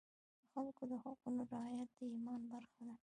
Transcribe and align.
د 0.41 0.43
خلکو 0.51 0.83
د 0.91 0.93
حقونو 1.03 1.41
رعایت 1.53 1.89
د 1.97 1.99
ایمان 2.13 2.41
برخه 2.53 2.79
ده. 2.87 2.95